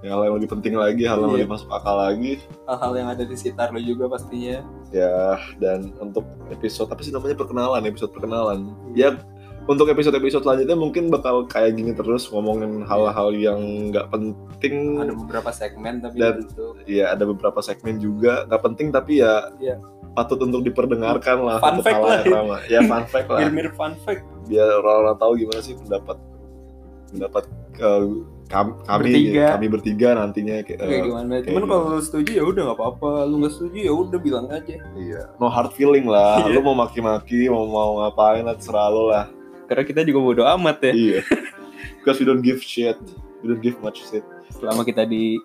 yang 0.00 0.12
hal 0.14 0.22
yang 0.24 0.34
lebih 0.36 0.50
penting 0.50 0.74
lagi, 0.74 1.04
hal 1.04 1.18
yang 1.18 1.28
Iya. 1.28 1.36
lebih 1.38 1.50
masuk 1.50 1.68
akal 1.68 1.94
lagi. 1.94 2.40
hal-hal 2.64 2.92
yang 2.94 3.08
ada 3.08 3.22
di 3.22 3.34
sekitar 3.34 3.68
lo 3.68 3.78
juga 3.78 4.08
pastinya 4.08 4.64
Ya, 4.88 5.36
dan 5.56 5.92
untuk 5.96 6.22
episode 6.48 6.88
apa 6.88 7.00
sih 7.00 7.10
namanya 7.10 7.36
perkenalan, 7.36 7.82
episode 7.84 8.10
perkenalan. 8.10 8.72
Ya, 8.90 9.14
untuk 9.62 9.86
episode-episode 9.86 10.42
selanjutnya 10.42 10.74
mungkin 10.74 11.08
bakal 11.08 11.44
kayak 11.44 11.76
gini 11.76 11.92
terus 11.92 12.26
ngomongin 12.26 12.82
hal-hal 12.82 13.30
yang 13.30 13.60
nggak 13.88 14.08
penting. 14.08 14.98
ada 14.98 15.14
beberapa 15.14 15.50
segmen 15.50 16.00
tapi 16.00 16.16
Dan- 16.16 16.42
Ya, 16.84 17.12
ada 17.12 17.22
beberapa 17.22 17.60
segmen 17.60 17.96
juga 17.96 18.44
nggak 18.44 18.62
penting 18.64 18.88
tapi 18.90 19.20
ya 19.20 19.46
Iya. 19.56 19.78
patut 20.10 20.40
untuk 20.40 20.64
diperdengarkan 20.64 21.38
lah. 21.40 21.58
Fun 21.58 21.78
untuk 21.78 21.86
fact 21.86 22.02
lah. 22.02 22.60
Ya, 22.66 22.80
fun 22.82 23.04
fact 23.06 23.28
lah. 23.28 23.38
mirip-mirip 23.46 23.74
fun 23.74 23.94
fact 24.00 24.24
Biar 24.48 24.66
orang-orang 24.74 25.16
tahu 25.16 25.32
gimana 25.38 25.60
sih 25.60 25.78
pendapat 25.78 26.18
pendapat 27.10 27.44
eh, 27.78 28.04
kami, 28.50 28.70
kami 28.82 29.10
Bertiga. 29.14 29.46
kami 29.54 29.66
bertiga 29.70 30.08
nantinya 30.18 30.54
kayak, 30.66 30.78
kayak 30.82 30.90
eh, 30.90 31.02
gimana? 31.06 31.32
kayak 31.38 31.46
cuman 31.54 31.64
kalau 31.70 31.84
lu 31.94 32.02
setuju 32.02 32.30
ya 32.34 32.44
udah 32.46 32.62
nggak 32.66 32.78
apa-apa. 32.82 33.10
Lu 33.30 33.34
nggak 33.38 33.54
setuju 33.54 33.78
ya 33.78 33.92
udah 33.94 34.18
bilang 34.18 34.46
aja. 34.50 34.76
Iya. 34.98 35.22
No 35.38 35.46
hard 35.46 35.70
feeling 35.78 36.10
lah. 36.10 36.42
Iya. 36.50 36.58
lu 36.58 36.60
mau 36.66 36.74
maki-maki 36.74 37.46
mau 37.46 37.62
mau 37.70 37.90
ngapain 38.02 38.42
lah 38.42 38.58
terserah 38.58 38.88
lu 38.90 39.06
lah. 39.06 39.30
Karena 39.70 39.82
kita 39.86 40.00
juga 40.02 40.18
bodo 40.18 40.42
amat 40.58 40.90
ya. 40.90 40.92
Iya. 40.94 41.20
Because 42.02 42.18
we 42.18 42.26
don't 42.26 42.42
give 42.42 42.58
shit. 42.58 42.98
We 43.40 43.54
don't 43.54 43.62
give 43.62 43.78
much 43.78 44.02
shit. 44.02 44.26
Selama 44.50 44.82
kita 44.82 45.06
di 45.06 45.38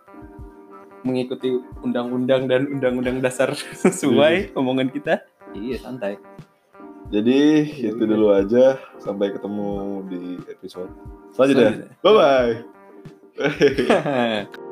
mengikuti 1.05 1.53
undang-undang 1.85 2.49
dan 2.49 2.65
undang-undang 2.65 3.21
dasar 3.21 3.53
sesuai 3.85 4.57
omongan 4.57 4.89
kita. 4.89 5.21
Iya 5.53 5.77
santai 5.77 6.17
jadi 7.15 7.39
itu 7.95 8.03
dulu 8.03 8.35
aja. 8.35 8.75
Sampai 8.99 9.31
ketemu 9.31 10.03
di 10.11 10.35
episode 10.51 10.91
selanjutnya. 11.31 11.71
Selanjutnya. 11.71 12.03
bye 12.03 12.15
bye 12.15 12.55